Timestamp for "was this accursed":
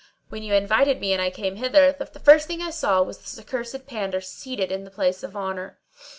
3.03-3.85